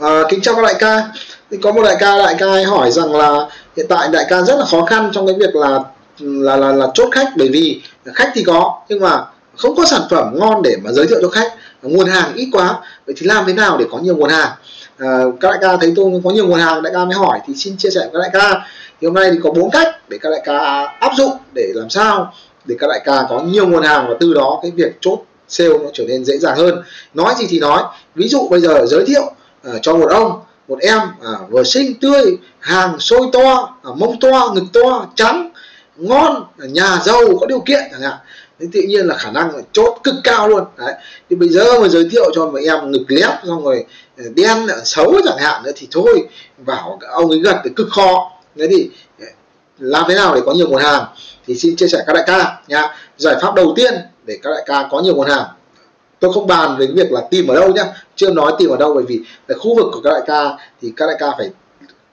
À, 0.00 0.22
kính 0.28 0.40
chào 0.40 0.54
các 0.54 0.62
đại 0.62 0.74
ca. 0.78 1.08
Thì 1.50 1.56
có 1.62 1.72
một 1.72 1.82
đại 1.82 1.96
ca 2.00 2.18
đại 2.18 2.34
ca 2.38 2.46
ấy 2.46 2.64
hỏi 2.64 2.90
rằng 2.90 3.14
là 3.14 3.46
hiện 3.76 3.86
tại 3.88 4.08
đại 4.12 4.24
ca 4.28 4.42
rất 4.42 4.58
là 4.58 4.64
khó 4.64 4.84
khăn 4.84 5.10
trong 5.12 5.26
cái 5.26 5.36
việc 5.38 5.56
là 5.56 5.78
là 6.18 6.56
là, 6.56 6.72
là 6.72 6.86
chốt 6.94 7.08
khách 7.12 7.28
bởi 7.36 7.48
vì 7.48 7.82
khách 8.14 8.30
thì 8.34 8.44
có 8.44 8.80
nhưng 8.88 9.00
mà 9.00 9.24
không 9.56 9.76
có 9.76 9.86
sản 9.86 10.02
phẩm 10.10 10.34
ngon 10.38 10.62
để 10.62 10.76
mà 10.84 10.92
giới 10.92 11.06
thiệu 11.06 11.18
cho 11.22 11.28
khách. 11.28 11.52
Nguồn 11.82 12.06
hàng 12.06 12.34
ít 12.34 12.48
quá 12.52 12.80
vậy 13.06 13.14
thì 13.18 13.26
làm 13.26 13.44
thế 13.46 13.52
nào 13.52 13.76
để 13.78 13.84
có 13.90 13.98
nhiều 13.98 14.16
nguồn 14.16 14.30
hàng? 14.30 14.48
À, 14.98 15.08
các 15.40 15.50
đại 15.50 15.58
ca 15.60 15.76
thấy 15.76 15.92
tôi 15.96 16.20
có 16.24 16.30
nhiều 16.30 16.46
nguồn 16.46 16.60
hàng 16.60 16.82
đại 16.82 16.92
ca 16.92 17.04
mới 17.04 17.14
hỏi 17.14 17.38
thì 17.46 17.54
xin 17.54 17.76
chia 17.76 17.90
sẻ 17.90 18.00
với 18.00 18.10
các 18.12 18.18
đại 18.18 18.30
ca. 18.32 18.66
Thì 19.00 19.06
hôm 19.06 19.14
nay 19.14 19.30
thì 19.32 19.38
có 19.42 19.50
bốn 19.50 19.70
cách 19.70 20.08
để 20.08 20.18
các 20.20 20.30
đại 20.30 20.42
ca 20.44 20.58
áp 21.00 21.12
dụng 21.16 21.32
để 21.54 21.72
làm 21.74 21.90
sao 21.90 22.32
để 22.64 22.76
các 22.78 22.86
đại 22.86 23.00
ca 23.04 23.26
có 23.28 23.40
nhiều 23.40 23.66
nguồn 23.66 23.82
hàng 23.82 24.06
và 24.08 24.14
từ 24.20 24.34
đó 24.34 24.58
cái 24.62 24.70
việc 24.70 24.98
chốt 25.00 25.18
sale 25.48 25.78
nó 25.78 25.90
trở 25.92 26.04
nên 26.08 26.24
dễ 26.24 26.38
dàng 26.38 26.56
hơn. 26.56 26.82
Nói 27.14 27.34
gì 27.38 27.46
thì 27.50 27.60
nói. 27.60 27.82
Ví 28.14 28.28
dụ 28.28 28.48
bây 28.50 28.60
giờ 28.60 28.86
giới 28.86 29.04
thiệu 29.06 29.32
à, 29.62 29.72
cho 29.82 29.96
một 29.96 30.10
ông 30.10 30.40
một 30.68 30.78
em 30.80 30.98
à, 30.98 31.32
vừa 31.50 31.62
xinh 31.64 31.94
tươi 32.00 32.38
hàng 32.58 32.98
sôi 32.98 33.20
to 33.32 33.76
à, 33.82 33.90
mông 33.96 34.20
to 34.20 34.52
ngực 34.54 34.64
to 34.72 35.06
trắng 35.14 35.50
ngon 35.96 36.44
à, 36.58 36.66
nhà 36.66 36.98
giàu 37.04 37.20
có 37.40 37.46
điều 37.46 37.60
kiện 37.60 37.80
chẳng 37.92 38.00
hạn. 38.00 38.18
Thế 38.60 38.66
tự 38.72 38.80
nhiên 38.88 39.06
là 39.06 39.16
khả 39.16 39.30
năng 39.30 39.56
là 39.56 39.62
chốt 39.72 39.98
cực 40.04 40.14
cao 40.24 40.48
luôn. 40.48 40.64
Đấy. 40.76 40.94
Thì 41.30 41.36
bây 41.36 41.48
giờ 41.48 41.80
mà 41.80 41.88
giới 41.88 42.08
thiệu 42.10 42.30
cho 42.34 42.46
một 42.46 42.58
em 42.66 42.90
ngực 42.90 43.04
lép 43.08 43.30
xong 43.46 43.64
rồi 43.64 43.84
à, 44.18 44.24
đen 44.34 44.66
à, 44.66 44.76
xấu 44.84 45.14
chẳng 45.24 45.38
hạn 45.38 45.62
nữa 45.62 45.72
thì 45.76 45.88
thôi 45.90 46.28
bảo 46.58 46.98
ông 47.10 47.30
ấy 47.30 47.38
gật 47.38 47.60
thì 47.64 47.70
cực 47.76 47.88
khó. 47.90 48.30
Thế 48.58 48.66
thì 48.70 48.90
làm 49.78 50.04
thế 50.08 50.14
nào 50.14 50.34
để 50.34 50.40
có 50.46 50.52
nhiều 50.52 50.68
nguồn 50.68 50.82
hàng? 50.82 51.04
Thì 51.46 51.54
xin 51.54 51.76
chia 51.76 51.88
sẻ 51.88 52.04
các 52.06 52.12
đại 52.12 52.24
ca 52.26 52.60
nha 52.68 52.96
giải 53.16 53.36
pháp 53.42 53.54
đầu 53.54 53.72
tiên 53.76 53.94
để 54.24 54.38
các 54.42 54.50
đại 54.50 54.62
ca 54.66 54.88
có 54.90 55.00
nhiều 55.00 55.14
nguồn 55.14 55.28
hàng 55.28 55.44
tôi 56.20 56.32
không 56.32 56.46
bàn 56.46 56.76
về 56.78 56.86
việc 56.86 57.12
là 57.12 57.20
tìm 57.30 57.46
ở 57.46 57.54
đâu 57.54 57.72
nhá. 57.72 57.84
Chưa 58.16 58.30
nói 58.30 58.52
tìm 58.58 58.70
ở 58.70 58.76
đâu 58.76 58.94
bởi 58.94 59.04
vì 59.08 59.20
tại 59.46 59.58
khu 59.58 59.76
vực 59.76 59.86
của 59.92 60.00
các 60.00 60.10
đại 60.10 60.22
ca 60.26 60.68
thì 60.82 60.92
các 60.96 61.06
đại 61.06 61.16
ca 61.18 61.30
phải 61.38 61.50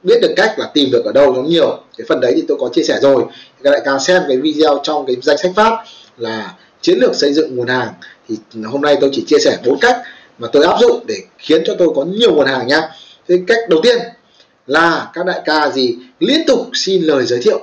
biết 0.04 0.22
được 0.22 0.34
cách 0.36 0.60
là 0.60 0.70
tìm 0.74 0.90
được 0.92 1.06
ở 1.06 1.12
đâu 1.12 1.34
nó 1.34 1.42
nhiều. 1.42 1.80
Cái 1.98 2.06
phần 2.10 2.20
đấy 2.20 2.34
thì 2.36 2.44
tôi 2.48 2.58
có 2.62 2.70
chia 2.74 2.84
sẻ 2.84 3.00
rồi. 3.02 3.24
Các 3.64 3.72
đại 3.72 3.82
ca 3.86 4.00
xem 4.00 4.24
cái 4.28 4.38
video 4.38 4.80
trong 4.84 5.06
cái 5.06 5.16
danh 5.22 5.38
sách 5.38 5.52
phát 5.56 5.84
là 6.18 6.54
chiến 6.82 6.98
lược 7.00 7.16
xây 7.16 7.34
dựng 7.34 7.56
nguồn 7.56 7.68
hàng. 7.68 7.94
Thì 8.30 8.38
hôm 8.66 8.82
nay 8.82 8.98
tôi 9.02 9.10
chỉ 9.14 9.24
chia 9.28 9.40
sẻ 9.40 9.58
bốn 9.66 9.80
cách 9.80 10.02
mà 10.38 10.48
tôi 10.52 10.66
áp 10.66 10.78
dụng 10.82 11.06
để 11.08 11.18
khiến 11.38 11.64
cho 11.66 11.76
tôi 11.80 11.90
có 11.96 12.04
nhiều 12.04 12.36
nguồn 12.36 12.48
hàng 12.48 12.68
nhá. 12.68 12.90
Thế 13.28 13.40
cách 13.48 13.60
đầu 13.70 13.80
tiên 13.84 13.98
là 14.68 15.10
các 15.14 15.26
đại 15.26 15.42
ca 15.46 15.70
gì 15.70 15.98
liên 16.20 16.44
tục 16.48 16.60
xin 16.74 17.02
lời 17.04 17.26
giới 17.26 17.40
thiệu. 17.42 17.60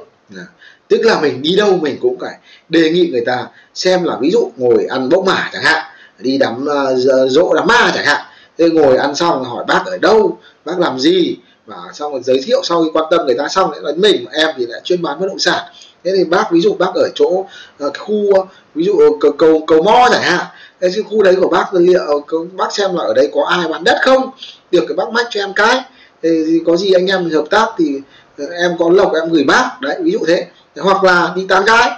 Tức 0.88 1.00
là 1.04 1.20
mình 1.20 1.42
đi 1.42 1.56
đâu 1.56 1.76
mình 1.76 1.96
cũng 2.00 2.18
phải 2.20 2.38
đề 2.68 2.90
nghị 2.90 3.08
người 3.12 3.24
ta 3.26 3.48
xem 3.74 4.04
là 4.04 4.16
ví 4.20 4.30
dụ 4.30 4.50
ngồi 4.56 4.86
ăn 4.90 5.08
bốc 5.08 5.24
mả 5.24 5.50
chẳng 5.52 5.62
hạn 5.62 5.93
đi 6.18 6.38
đám 6.38 6.62
uh, 6.62 7.08
ờ, 7.10 7.28
đám 7.54 7.66
ma 7.66 7.92
chẳng 7.94 8.04
hạn. 8.04 8.20
Thế 8.58 8.70
ngồi 8.70 8.96
ăn 8.96 9.14
xong 9.14 9.44
hỏi 9.44 9.64
bác 9.68 9.82
ở 9.86 9.98
đâu 9.98 10.38
bác 10.64 10.78
làm 10.78 10.98
gì? 10.98 11.36
Và 11.66 11.76
xong 11.92 12.12
rồi 12.12 12.20
giới 12.24 12.40
thiệu 12.44 12.60
sau 12.64 12.84
khi 12.84 12.90
quan 12.92 13.04
tâm 13.10 13.26
người 13.26 13.34
ta 13.38 13.48
xong 13.48 13.70
lại 13.70 13.80
nói 13.82 13.94
mình 13.96 14.26
em 14.32 14.48
thì 14.56 14.66
lại 14.66 14.80
chuyên 14.84 15.02
bán 15.02 15.20
bất 15.20 15.26
động 15.26 15.38
sản. 15.38 15.64
Thế 16.04 16.12
thì 16.16 16.24
bác 16.24 16.50
ví 16.50 16.60
dụ 16.60 16.74
bác 16.74 16.94
ở 16.94 17.08
chỗ 17.14 17.26
uh, 17.26 17.98
khu 17.98 18.34
ờ, 18.34 18.44
ví 18.74 18.84
dụ 18.84 19.18
cầu 19.20 19.32
cầu, 19.32 19.64
cầu 19.66 19.82
mo 19.82 20.08
chẳng 20.12 20.22
hạn. 20.22 20.46
Cái 20.80 20.90
khu 21.10 21.22
đấy 21.22 21.36
của 21.40 21.48
bác 21.48 21.74
liệu 21.74 22.24
bác 22.56 22.72
xem 22.72 22.94
là 22.94 23.04
ở 23.04 23.14
đây 23.14 23.30
có 23.34 23.44
ai 23.44 23.68
bán 23.68 23.84
đất 23.84 23.98
không? 24.02 24.30
Được 24.70 24.84
cái 24.88 24.96
bác 24.96 25.10
mách 25.12 25.26
cho 25.30 25.40
em 25.40 25.52
cái. 25.52 25.80
Thì 26.22 26.60
có 26.66 26.76
gì 26.76 26.92
anh 26.92 27.06
em 27.06 27.30
hợp 27.30 27.44
tác 27.50 27.66
thì 27.78 28.00
em 28.36 28.70
có 28.78 28.90
lộc 28.90 29.14
em 29.14 29.32
gửi 29.32 29.44
bác. 29.44 29.70
Đấy 29.80 29.96
ví 30.00 30.10
dụ 30.10 30.18
thế. 30.26 30.46
Hoặc 30.76 31.04
là 31.04 31.32
đi 31.36 31.46
tán 31.48 31.64
gái. 31.64 31.90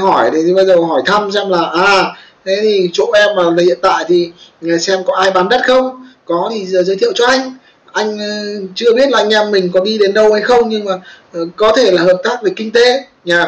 Hỏi 0.00 0.30
thì 0.32 0.54
bây 0.54 0.66
giờ 0.66 0.76
hỏi 0.76 1.02
thăm 1.06 1.32
xem 1.32 1.50
là 1.50 1.62
à 1.62 2.14
thế 2.44 2.58
thì 2.62 2.90
chỗ 2.92 3.10
em 3.14 3.28
mà 3.36 3.62
hiện 3.62 3.78
tại 3.82 4.04
thì 4.08 4.30
ờ, 4.62 4.78
xem 4.78 4.98
có 5.06 5.16
ai 5.16 5.30
bán 5.30 5.48
đất 5.48 5.60
không? 5.66 6.06
Có 6.24 6.50
thì 6.52 6.66
giới 6.66 6.96
thiệu 6.96 7.12
cho 7.14 7.26
anh. 7.26 7.52
Anh 7.92 8.18
ờ, 8.18 8.66
chưa 8.74 8.92
biết 8.92 9.10
là 9.10 9.18
anh 9.18 9.30
em 9.30 9.50
mình 9.50 9.70
có 9.72 9.80
đi 9.80 9.98
đến 9.98 10.14
đâu 10.14 10.32
hay 10.32 10.42
không, 10.42 10.68
nhưng 10.68 10.84
mà 10.84 10.92
ờ, 11.32 11.40
có 11.56 11.72
thể 11.76 11.90
là 11.90 12.02
hợp 12.02 12.20
tác 12.24 12.42
về 12.42 12.52
kinh 12.56 12.72
tế. 12.72 13.04
Nhà 13.24 13.46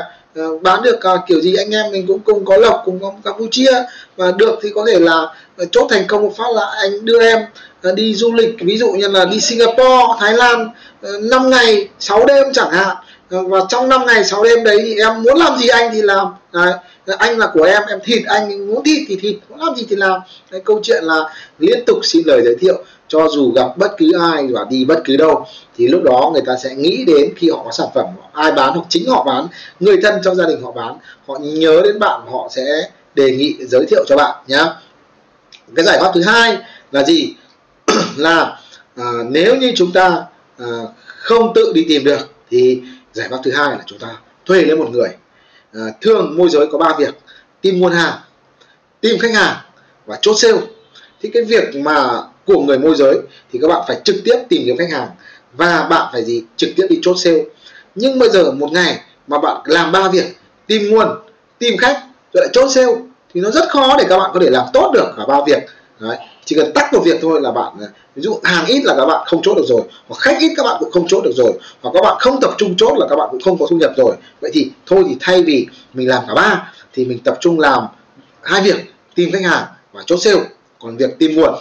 bán 0.62 0.82
được 0.82 1.00
kiểu 1.26 1.40
gì 1.40 1.54
anh 1.56 1.70
em 1.70 1.90
mình 1.92 2.06
cũng 2.06 2.20
cùng 2.20 2.44
có 2.44 2.56
lộc, 2.56 2.82
cùng 2.84 2.98
có 3.02 3.12
Campuchia. 3.24 3.84
Và 4.16 4.32
được 4.32 4.58
thì 4.62 4.68
có 4.74 4.84
thể 4.86 4.98
là 4.98 5.26
chốt 5.70 5.86
thành 5.90 6.06
công 6.06 6.22
một 6.22 6.32
phát 6.36 6.52
là 6.54 6.66
anh 6.82 7.04
đưa 7.04 7.20
em 7.20 7.38
đi 7.94 8.14
du 8.14 8.32
lịch. 8.32 8.56
Ví 8.60 8.78
dụ 8.78 8.92
như 8.92 9.08
là 9.08 9.24
đi 9.24 9.40
Singapore, 9.40 10.06
Thái 10.20 10.34
Lan 10.34 10.68
5 11.02 11.50
ngày 11.50 11.88
6 11.98 12.26
đêm 12.26 12.52
chẳng 12.52 12.70
hạn. 12.70 12.96
Vâng, 13.30 13.48
và 13.48 13.60
trong 13.68 13.88
5 13.88 14.06
ngày 14.06 14.24
6 14.24 14.44
đêm 14.44 14.64
đấy 14.64 14.78
thì 14.84 14.94
em 14.94 15.22
muốn 15.22 15.38
làm 15.38 15.58
gì 15.58 15.68
anh 15.68 15.90
thì 15.92 16.02
làm. 16.02 16.26
Đấy. 16.52 16.72
anh 17.18 17.38
là 17.38 17.46
của 17.54 17.62
em 17.62 17.82
em 17.88 17.98
thịt 18.04 18.22
anh 18.26 18.68
muốn 18.68 18.84
thịt 18.84 19.02
thì 19.08 19.16
thịt 19.16 19.36
muốn 19.48 19.60
làm 19.60 19.76
gì 19.76 19.86
thì 19.90 19.96
làm. 19.96 20.20
Đấy, 20.50 20.60
câu 20.64 20.80
chuyện 20.82 21.04
là 21.04 21.34
liên 21.58 21.84
tục 21.86 21.98
xin 22.02 22.22
lời 22.26 22.42
giới 22.44 22.56
thiệu 22.60 22.84
cho 23.08 23.28
dù 23.28 23.52
gặp 23.52 23.76
bất 23.76 23.92
cứ 23.98 24.12
ai 24.20 24.46
và 24.52 24.64
đi 24.70 24.84
bất 24.84 25.02
cứ 25.04 25.16
đâu 25.16 25.46
thì 25.76 25.88
lúc 25.88 26.02
đó 26.02 26.30
người 26.32 26.42
ta 26.46 26.56
sẽ 26.62 26.74
nghĩ 26.74 27.04
đến 27.06 27.34
khi 27.36 27.50
họ 27.50 27.62
có 27.64 27.70
sản 27.72 27.86
phẩm 27.94 28.06
ai 28.32 28.52
bán 28.52 28.72
hoặc 28.74 28.86
chính 28.88 29.10
họ 29.10 29.24
bán 29.24 29.46
người 29.80 29.96
thân 30.02 30.20
trong 30.24 30.36
gia 30.36 30.46
đình 30.46 30.62
họ 30.62 30.72
bán. 30.72 30.98
Họ 31.26 31.38
nhớ 31.40 31.80
đến 31.84 31.98
bạn 31.98 32.20
họ 32.32 32.48
sẽ 32.50 32.62
đề 33.14 33.30
nghị 33.30 33.56
giới 33.60 33.86
thiệu 33.86 34.04
cho 34.08 34.16
bạn 34.16 34.36
nhé 34.46 34.64
cái 35.76 35.84
giải 35.84 35.98
pháp 36.00 36.10
thứ 36.14 36.22
hai 36.22 36.58
là 36.92 37.02
gì? 37.02 37.34
Là 38.16 38.58
à, 38.96 39.04
nếu 39.28 39.56
như 39.56 39.72
chúng 39.76 39.92
ta 39.92 40.24
à, 40.58 40.66
không 41.06 41.54
tự 41.54 41.72
đi 41.74 41.86
tìm 41.88 42.04
được 42.04 42.30
thì 42.50 42.82
giải 43.12 43.28
pháp 43.30 43.38
thứ 43.44 43.50
hai 43.52 43.70
là 43.70 43.78
chúng 43.86 43.98
ta 43.98 44.08
thuê 44.46 44.62
lên 44.62 44.78
một 44.78 44.88
người 44.90 45.08
à, 45.74 45.80
thường 46.00 46.36
môi 46.36 46.48
giới 46.48 46.66
có 46.72 46.78
ba 46.78 46.94
việc 46.98 47.14
tìm 47.60 47.78
nguồn 47.78 47.92
hàng 47.92 48.18
tìm 49.00 49.18
khách 49.18 49.34
hàng 49.34 49.56
và 50.06 50.18
chốt 50.22 50.34
sale. 50.34 50.58
Thì 51.22 51.30
cái 51.32 51.42
việc 51.42 51.76
mà 51.76 52.22
của 52.46 52.62
người 52.62 52.78
môi 52.78 52.94
giới 52.94 53.18
thì 53.52 53.58
các 53.62 53.68
bạn 53.68 53.82
phải 53.88 54.00
trực 54.04 54.16
tiếp 54.24 54.36
tìm 54.48 54.62
kiếm 54.64 54.76
khách 54.76 54.90
hàng 54.90 55.08
và 55.52 55.86
bạn 55.90 56.08
phải 56.12 56.24
gì? 56.24 56.44
Trực 56.56 56.70
tiếp 56.76 56.86
đi 56.90 56.98
chốt 57.02 57.14
sale. 57.14 57.44
Nhưng 57.94 58.18
bây 58.18 58.28
giờ 58.28 58.52
một 58.52 58.72
ngày 58.72 59.00
mà 59.26 59.38
bạn 59.38 59.60
làm 59.64 59.92
ba 59.92 60.08
việc 60.08 60.36
tìm 60.66 60.90
nguồn 60.90 61.08
tìm 61.58 61.76
khách 61.76 62.02
rồi 62.32 62.44
lại 62.44 62.50
chốt 62.52 62.68
sale 62.68 62.92
thì 63.34 63.40
nó 63.40 63.50
rất 63.50 63.68
khó 63.68 63.96
để 63.98 64.04
các 64.08 64.18
bạn 64.18 64.30
có 64.34 64.40
thể 64.40 64.50
làm 64.50 64.66
tốt 64.72 64.90
được 64.94 65.12
cả 65.16 65.22
ba 65.28 65.36
việc. 65.46 65.62
Đấy. 66.00 66.16
chỉ 66.44 66.56
cần 66.56 66.72
tắt 66.74 66.92
một 66.92 67.00
việc 67.04 67.18
thôi 67.22 67.40
là 67.40 67.52
bạn 67.52 67.72
à, 67.80 67.86
ví 68.14 68.22
dụ 68.22 68.40
hàng 68.44 68.66
ít 68.66 68.80
là 68.84 68.94
các 68.96 69.06
bạn 69.06 69.26
không 69.26 69.42
chốt 69.42 69.54
được 69.54 69.64
rồi 69.68 69.80
hoặc 70.08 70.16
khách 70.20 70.36
ít 70.40 70.52
các 70.56 70.62
bạn 70.62 70.76
cũng 70.80 70.90
không 70.90 71.08
chốt 71.08 71.20
được 71.24 71.32
rồi 71.36 71.52
hoặc 71.80 71.90
các 71.94 72.00
bạn 72.02 72.16
không 72.20 72.40
tập 72.40 72.50
trung 72.58 72.74
chốt 72.76 72.94
là 72.98 73.06
các 73.10 73.16
bạn 73.16 73.28
cũng 73.30 73.40
không 73.40 73.58
có 73.58 73.66
thu 73.70 73.76
nhập 73.76 73.92
rồi 73.96 74.16
vậy 74.40 74.50
thì 74.54 74.70
thôi 74.86 75.04
thì 75.08 75.16
thay 75.20 75.42
vì 75.42 75.66
mình 75.94 76.08
làm 76.08 76.22
cả 76.28 76.34
ba 76.34 76.72
thì 76.92 77.04
mình 77.04 77.18
tập 77.18 77.38
trung 77.40 77.60
làm 77.60 77.84
hai 78.42 78.62
việc 78.62 78.76
tìm 79.14 79.32
khách 79.32 79.42
hàng 79.42 79.64
và 79.92 80.02
chốt 80.06 80.16
sale 80.16 80.40
còn 80.78 80.96
việc 80.96 81.18
tìm 81.18 81.34
nguồn 81.34 81.54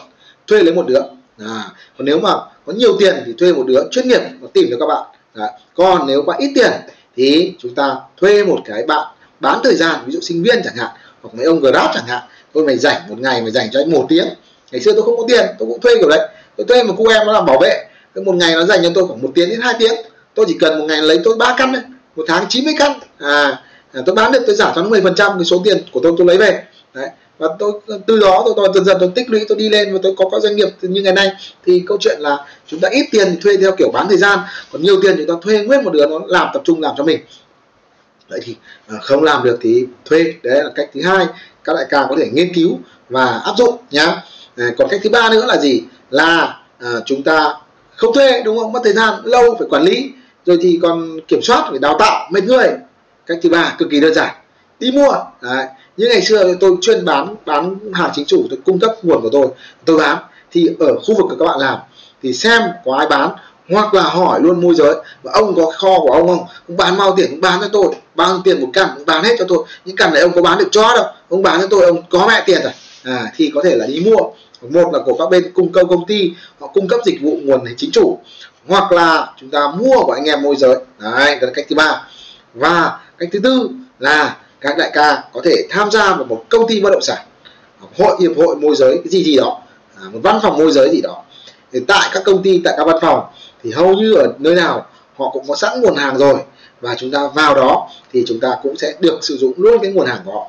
thuê 0.48 0.64
lấy 0.64 0.74
một 0.74 0.88
đứa 0.88 1.02
à, 1.38 1.64
còn 1.98 2.06
nếu 2.06 2.20
mà 2.20 2.34
có 2.66 2.74
nhiều 2.74 2.98
tiền 3.00 3.16
thì 3.26 3.34
thuê 3.34 3.54
một 3.54 3.64
đứa 3.68 3.84
chuyên 3.92 4.08
nghiệp 4.08 4.22
nó 4.42 4.48
tìm 4.54 4.66
cho 4.70 4.78
các 4.80 4.86
bạn 4.86 5.04
Đấy. 5.34 5.50
còn 5.76 6.08
nếu 6.08 6.22
bạn 6.22 6.40
ít 6.40 6.52
tiền 6.56 6.72
thì 7.16 7.54
chúng 7.60 7.76
ta 7.76 7.96
thuê 8.18 8.44
một 8.44 8.60
cái 8.66 8.84
bạn 8.88 9.08
bán 9.40 9.60
thời 9.64 9.76
gian 9.76 10.00
ví 10.06 10.14
dụ 10.14 10.20
sinh 10.20 10.44
viên 10.44 10.62
chẳng 10.64 10.76
hạn 10.76 10.90
hoặc 11.22 11.36
mấy 11.36 11.46
ông 11.46 11.60
grab 11.60 11.92
chẳng 11.94 12.06
hạn 12.08 12.22
tôi 12.54 12.66
phải 12.66 12.78
rảnh 12.78 13.02
một 13.10 13.20
ngày 13.20 13.42
phải 13.42 13.52
dành 13.52 13.70
cho 13.72 13.80
anh 13.80 13.92
một 13.92 14.06
tiếng. 14.10 14.28
Ngày 14.72 14.82
xưa 14.82 14.92
tôi 14.94 15.02
không 15.02 15.18
có 15.18 15.24
tiền 15.28 15.46
tôi 15.60 15.68
cũng 15.68 15.80
thuê 15.80 15.96
kiểu 16.00 16.10
đấy. 16.10 16.30
Tôi 16.58 16.68
thuê 16.68 16.84
một 16.84 16.94
cô 16.98 17.10
em 17.10 17.28
nó 17.28 17.34
làm 17.34 17.46
bảo 17.46 17.60
vệ. 17.62 17.86
Cái 18.16 18.24
một 18.24 18.36
ngày 18.36 18.54
nó 18.54 18.66
dành 18.66 18.84
cho 18.84 18.90
tôi 18.96 19.08
khoảng 19.08 19.22
một 19.22 19.32
tiếng 19.36 19.50
đến 19.50 19.60
hai 19.62 19.74
tiếng. 19.80 19.94
Tôi 20.34 20.46
chỉ 20.50 20.58
cần 20.60 20.80
một 20.80 20.86
ngày 20.86 21.02
lấy 21.02 21.20
tôi 21.24 21.36
ba 21.38 21.56
căn 21.58 21.72
đấy. 21.74 21.82
Một 22.16 22.24
tháng 22.28 22.46
90 22.50 22.74
căn. 22.78 23.00
À, 23.18 23.62
à, 23.94 24.02
tôi 24.06 24.16
bán 24.16 24.32
được 24.32 24.44
tôi 24.48 24.56
giảm 24.56 24.72
cho 24.76 24.82
nó 24.82 24.90
10 24.90 25.02
phần 25.02 25.16
trăm 25.16 25.32
cái 25.38 25.46
số 25.46 25.62
tiền 25.64 25.78
của 25.92 26.00
tôi 26.04 26.14
tôi 26.18 26.28
lấy 26.28 26.38
về. 26.38 26.64
Đấy. 26.94 27.10
Và 27.38 27.48
tôi 27.60 27.72
từ 28.08 28.20
đó 28.20 28.42
tôi, 28.46 28.54
tôi 28.58 28.70
dần 28.76 28.86
dần 28.86 28.98
tôi 29.00 29.12
tích 29.16 29.30
lũy 29.30 29.46
tôi 29.48 29.58
đi 29.58 29.70
lên. 29.70 29.94
Và 29.94 30.00
tôi 30.04 30.14
có 30.18 30.30
các 30.30 30.42
doanh 30.42 30.56
nghiệp 30.56 30.70
như 30.82 31.02
ngày 31.02 31.14
nay. 31.14 31.32
Thì 31.66 31.84
câu 31.88 31.98
chuyện 32.02 32.20
là 32.20 32.46
chúng 32.68 32.80
ta 32.80 32.90
ít 32.90 33.06
tiền 33.12 33.28
thì 33.32 33.38
thuê 33.42 33.58
theo 33.58 33.72
kiểu 33.72 33.92
bán 33.94 34.08
thời 34.10 34.18
gian. 34.18 34.40
Còn 34.72 34.82
nhiều 34.82 35.02
tiền 35.02 35.18
chúng 35.18 35.28
ta 35.28 35.34
thuê 35.42 35.64
nguyên 35.64 35.84
một 35.84 35.94
đứa 35.94 36.06
nó 36.06 36.20
làm 36.28 36.48
tập 36.54 36.62
trung 36.66 36.82
làm 36.82 36.96
cho 36.98 37.04
mình. 37.04 37.20
Vậy 38.30 38.40
thì 38.44 38.56
à, 38.88 38.98
không 39.02 39.24
làm 39.24 39.44
được 39.44 39.58
thì 39.62 39.86
thuê. 40.06 40.34
Đấy 40.44 40.64
là 40.64 40.70
cách 40.76 40.90
thứ 40.94 41.02
hai 41.02 41.26
các 41.64 41.74
đại 41.76 41.86
ca 41.90 42.06
có 42.10 42.16
thể 42.20 42.30
nghiên 42.34 42.54
cứu 42.54 42.80
và 43.10 43.42
áp 43.46 43.54
dụng 43.58 43.78
nhá. 43.92 44.22
Ờ, 44.58 44.66
còn 44.78 44.88
cách 44.90 45.00
thứ 45.04 45.10
ba 45.10 45.30
nữa 45.30 45.46
là 45.46 45.58
gì? 45.58 45.84
Là 46.10 46.60
à, 46.80 46.90
chúng 47.06 47.24
ta 47.24 47.54
không 47.96 48.14
thuê 48.14 48.42
đúng 48.44 48.58
không? 48.58 48.72
Mất 48.72 48.80
thời 48.84 48.94
gian 48.94 49.14
lâu 49.24 49.56
phải 49.60 49.68
quản 49.70 49.84
lý. 49.84 50.12
Rồi 50.46 50.58
thì 50.62 50.80
còn 50.82 51.20
kiểm 51.28 51.42
soát 51.42 51.68
phải 51.70 51.80
đào 51.80 51.96
tạo 52.00 52.30
mệt 52.32 52.44
người. 52.44 52.68
Cách 53.26 53.38
thứ 53.42 53.50
ba 53.50 53.76
cực 53.78 53.90
kỳ 53.92 54.00
đơn 54.00 54.14
giản. 54.14 54.36
Đi 54.80 54.92
mua. 54.92 55.12
Đấy. 55.42 55.68
như 55.98 56.08
ngày 56.08 56.22
xưa 56.22 56.54
tôi 56.60 56.76
chuyên 56.82 57.06
bán 57.06 57.36
bán 57.46 57.76
hàng 57.94 58.12
chính 58.14 58.26
chủ 58.26 58.46
tôi 58.50 58.60
cung 58.66 58.80
cấp 58.80 58.96
nguồn 59.04 59.22
của 59.22 59.30
tôi 59.32 59.48
tôi 59.86 59.98
bán. 59.98 60.18
Thì 60.52 60.70
ở 60.80 61.00
khu 61.00 61.16
vực 61.16 61.26
của 61.30 61.36
các 61.40 61.46
bạn 61.46 61.60
làm 61.60 61.80
thì 62.24 62.34
xem 62.34 62.62
có 62.86 62.96
ai 62.96 63.08
bán 63.08 63.32
hoặc 63.72 63.94
là 63.94 64.04
hỏi 64.04 64.40
luôn 64.42 64.62
môi 64.62 64.76
giới 64.76 64.96
và 65.24 65.32
ông 65.36 65.56
có 65.56 65.72
kho 65.72 66.00
của 66.00 66.12
ông 66.12 66.28
không? 66.28 66.46
Ông 66.68 66.78
bán 66.78 66.98
bao 66.98 67.16
tiền 67.18 67.32
ông 67.32 67.42
bán 67.42 67.60
cho 67.62 67.68
tôi 67.74 67.96
bao 68.16 68.34
nhiêu 68.34 68.42
tiền 68.44 68.62
một 68.62 68.70
căn 68.74 68.90
ông 68.96 69.06
bán 69.06 69.24
hết 69.24 69.36
cho 69.40 69.46
tôi. 69.48 69.66
Những 69.86 69.96
căn 69.96 70.14
này 70.14 70.22
ông 70.22 70.32
có 70.36 70.42
bán 70.42 70.58
được 70.58 70.68
cho 70.72 70.96
đâu 70.96 71.06
ông 71.30 71.44
bán 71.44 71.62
cho 71.62 71.68
tôi 71.68 71.86
ông 71.86 72.04
có 72.10 72.28
mẹ 72.28 72.44
tiền 72.46 72.62
rồi. 72.64 72.74
À, 73.04 73.32
thì 73.36 73.52
có 73.56 73.62
thể 73.64 73.76
là 73.76 73.86
đi 73.88 74.06
mua. 74.06 74.18
Một 74.62 74.94
là 74.94 75.00
của 75.06 75.16
các 75.20 75.30
bên 75.30 75.52
cung 75.54 75.72
cấp 75.72 75.88
công 75.90 76.06
ty 76.08 76.34
họ 76.60 76.68
cung 76.68 76.88
cấp 76.88 77.00
dịch 77.06 77.22
vụ 77.22 77.40
nguồn 77.44 77.66
chính 77.78 77.92
chủ. 77.92 78.20
Hoặc 78.68 78.92
là 78.92 79.34
chúng 79.40 79.50
ta 79.50 79.68
mua 79.68 80.04
của 80.04 80.12
anh 80.12 80.26
em 80.26 80.42
môi 80.42 80.56
giới. 80.56 80.76
Đấy 81.00 81.36
đó 81.36 81.48
là 81.48 81.52
cách 81.56 81.66
thứ 81.70 81.76
ba. 81.76 82.08
Và 82.54 83.00
cách 83.18 83.30
thứ 83.32 83.40
tư 83.44 83.70
là 84.00 84.38
các 84.62 84.78
đại 84.78 84.92
ca 84.94 85.24
có 85.34 85.42
thể 85.44 85.68
tham 85.70 85.92
gia 85.92 86.14
vào 86.14 86.26
một 86.26 86.44
công 86.50 86.68
ty 86.68 86.82
bất 86.82 86.90
động 86.90 87.02
sản. 87.02 87.18
Hội 88.00 88.18
hiệp 88.22 88.32
hội 88.38 88.56
môi 88.56 88.76
giới 88.76 88.98
cái 88.98 89.10
gì 89.10 89.24
gì 89.24 89.38
đó. 89.38 89.62
À, 89.96 90.04
một 90.14 90.20
văn 90.24 90.40
phòng 90.44 90.58
môi 90.58 90.72
giới 90.72 90.90
gì 90.90 91.02
đó. 91.02 91.24
Thì 91.74 91.80
tại 91.88 92.10
các 92.14 92.24
công 92.26 92.44
ty 92.44 92.62
tại 92.64 92.74
các 92.78 92.84
văn 92.84 92.98
phòng 93.02 93.26
thì 93.64 93.72
hầu 93.72 93.94
như 93.94 94.14
ở 94.14 94.34
nơi 94.40 94.56
nào 94.56 94.86
họ 95.18 95.30
cũng 95.34 95.44
có 95.48 95.56
sẵn 95.56 95.82
nguồn 95.82 95.96
hàng 95.96 96.18
rồi. 96.18 96.40
Và 96.82 96.96
chúng 96.98 97.12
ta 97.12 97.20
vào 97.34 97.56
đó 97.56 97.90
thì 98.14 98.24
chúng 98.28 98.40
ta 98.40 98.56
cũng 98.64 98.78
sẽ 98.78 98.94
được 99.00 99.20
sử 99.22 99.38
dụng 99.38 99.54
luôn 99.58 99.80
cái 99.82 99.92
nguồn 99.92 100.06
hàng 100.06 100.20
của 100.26 100.32
họ. 100.32 100.48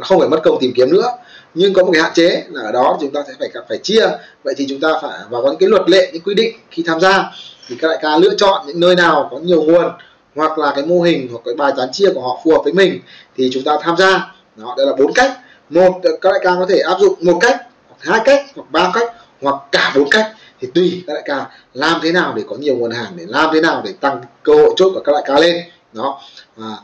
Không 0.00 0.20
phải 0.20 0.28
mất 0.28 0.40
công 0.44 0.58
tìm 0.60 0.72
kiếm 0.76 0.92
nữa. 0.92 1.08
Nhưng 1.54 1.74
có 1.74 1.84
một 1.84 1.90
cái 1.92 2.02
hạn 2.02 2.12
chế 2.14 2.44
là 2.48 2.62
ở 2.62 2.72
đó 2.72 2.98
chúng 3.00 3.10
ta 3.10 3.20
sẽ 3.26 3.32
phải 3.38 3.48
phải 3.68 3.78
chia. 3.78 4.08
Vậy 4.44 4.54
thì 4.56 4.66
chúng 4.68 4.80
ta 4.80 4.88
phải 5.02 5.18
vào 5.30 5.42
có 5.42 5.48
những 5.48 5.58
cái 5.58 5.68
luật 5.68 5.82
lệ, 5.90 6.10
những 6.12 6.22
quy 6.22 6.34
định 6.34 6.56
khi 6.70 6.82
tham 6.86 7.00
gia. 7.00 7.30
Thì 7.68 7.76
các 7.80 7.88
đại 7.88 7.98
ca 8.02 8.18
lựa 8.18 8.34
chọn 8.36 8.66
những 8.66 8.80
nơi 8.80 8.96
nào 8.96 9.28
có 9.30 9.38
nhiều 9.38 9.62
nguồn 9.62 9.92
hoặc 10.36 10.58
là 10.58 10.72
cái 10.76 10.86
mô 10.86 11.00
hình 11.00 11.28
hoặc 11.32 11.40
cái 11.44 11.54
bài 11.54 11.72
toán 11.76 11.92
chia 11.92 12.12
của 12.14 12.20
họ 12.20 12.40
phù 12.44 12.50
hợp 12.50 12.60
với 12.64 12.72
mình 12.72 13.00
thì 13.36 13.50
chúng 13.52 13.62
ta 13.64 13.72
tham 13.82 13.96
gia. 13.96 14.34
Đó, 14.56 14.74
đây 14.76 14.86
là 14.86 14.92
bốn 14.98 15.12
cách. 15.12 15.32
Một, 15.70 16.00
các 16.02 16.30
đại 16.30 16.40
ca 16.42 16.50
có 16.58 16.66
thể 16.68 16.78
áp 16.78 16.96
dụng 17.00 17.14
một 17.20 17.38
cách 17.40 17.56
hoặc 17.88 18.12
hai 18.12 18.20
cách 18.24 18.46
hoặc 18.54 18.64
ba 18.70 18.90
cách 18.94 19.14
hoặc 19.42 19.54
cả 19.72 19.92
bốn 19.96 20.10
cách 20.10 20.32
thì 20.60 20.68
tùy 20.74 21.04
các 21.06 21.14
đại 21.14 21.22
ca 21.26 21.46
làm 21.74 22.00
thế 22.02 22.12
nào 22.12 22.32
để 22.36 22.42
có 22.48 22.56
nhiều 22.56 22.76
nguồn 22.76 22.90
hàng 22.90 23.12
để 23.16 23.24
làm 23.28 23.50
thế 23.54 23.60
nào 23.60 23.82
để 23.84 23.92
tăng 24.00 24.20
cơ 24.42 24.54
hội 24.54 24.70
chốt 24.76 24.90
của 24.94 25.00
các 25.04 25.12
đại 25.12 25.22
ca 25.26 25.38
lên. 25.38 25.56
Đó. 25.92 26.20
Và 26.56 26.76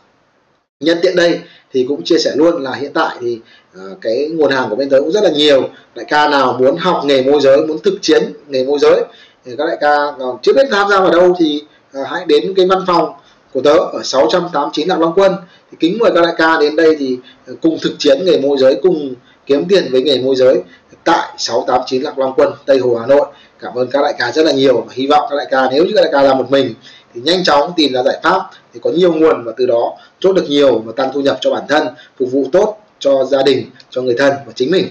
nhân 0.81 0.99
tiện 1.03 1.17
đây 1.17 1.41
thì 1.73 1.85
cũng 1.89 2.05
chia 2.05 2.19
sẻ 2.19 2.31
luôn 2.35 2.63
là 2.63 2.75
hiện 2.75 2.93
tại 2.95 3.17
thì 3.21 3.41
uh, 3.77 4.01
cái 4.01 4.29
nguồn 4.33 4.51
hàng 4.51 4.71
của 4.71 4.77
bên 4.77 4.91
tớ 4.91 5.01
cũng 5.01 5.13
rất 5.13 5.25
là 5.25 5.31
nhiều. 5.31 5.69
Đại 5.95 6.05
ca 6.09 6.29
nào 6.29 6.57
muốn 6.61 6.77
học 6.77 7.03
nghề 7.05 7.23
môi 7.23 7.41
giới 7.41 7.67
muốn 7.67 7.79
thực 7.83 7.99
chiến 8.03 8.33
nghề 8.49 8.65
môi 8.65 8.79
giới 8.79 9.05
thì 9.45 9.53
các 9.59 9.67
đại 9.67 9.77
ca 9.81 9.97
còn 10.19 10.39
chưa 10.43 10.53
biết 10.53 10.67
tham 10.71 10.89
gia 10.91 11.01
vào 11.01 11.11
đâu 11.11 11.37
thì 11.39 11.63
uh, 12.01 12.07
hãy 12.09 12.25
đến 12.27 12.55
cái 12.57 12.67
văn 12.67 12.85
phòng 12.87 13.13
của 13.53 13.61
tớ 13.61 13.77
ở 13.77 14.03
689 14.05 14.89
Lạc 14.89 15.01
Long 15.01 15.13
Quân. 15.17 15.33
Thì 15.71 15.77
kính 15.81 15.99
mời 15.99 16.11
các 16.15 16.23
đại 16.23 16.35
ca 16.39 16.61
đến 16.61 16.77
đây 16.77 16.97
thì 16.99 17.19
ờ, 17.47 17.55
cùng 17.63 17.79
thực 17.83 17.95
chiến 17.99 18.25
nghề 18.25 18.41
môi 18.41 18.59
giới 18.59 18.79
cùng 18.83 19.15
kiếm 19.47 19.65
tiền 19.69 19.89
với 19.93 20.03
nghề 20.03 20.19
môi 20.19 20.37
giới 20.37 20.63
tại 21.05 21.29
689 21.39 22.03
Lạc 22.03 22.19
Long 22.19 22.33
Quân, 22.37 22.53
Tây 22.67 22.79
Hồ, 22.79 22.97
Hà 23.01 23.07
Nội. 23.07 23.27
Cảm 23.59 23.75
ơn 23.75 23.89
các 23.91 24.03
đại 24.03 24.15
ca 24.19 24.33
rất 24.33 24.43
là 24.43 24.53
nhiều 24.53 24.81
và 24.81 24.93
hy 24.97 25.07
vọng 25.07 25.27
các 25.31 25.37
đại 25.37 25.47
ca, 25.51 25.69
nếu 25.71 25.85
như 25.85 25.93
các 25.95 26.03
đại 26.03 26.11
ca 26.13 26.23
làm 26.23 26.39
một 26.39 26.51
mình 26.51 26.75
thì 27.15 27.21
nhanh 27.21 27.45
chóng 27.45 27.73
tìm 27.77 27.93
ra 27.93 28.03
giải 28.03 28.21
pháp 28.23 28.41
thì 28.75 28.81
có 28.83 28.91
nhiều 28.91 29.15
nguồn 29.15 29.45
và 29.45 29.53
từ 29.57 29.67
đó 29.67 29.97
chốt 30.21 30.33
được 30.33 30.45
nhiều 30.49 30.79
và 30.79 30.93
tăng 30.97 31.11
thu 31.15 31.21
nhập 31.21 31.39
cho 31.41 31.51
bản 31.51 31.63
thân, 31.69 31.89
phục 32.19 32.29
vụ 32.33 32.45
tốt 32.53 32.77
cho 32.99 33.25
gia 33.25 33.43
đình, 33.43 33.71
cho 33.91 34.03
người 34.03 34.15
thân 34.19 34.33
và 34.47 34.53
chính 34.55 34.71
mình. 34.71 34.87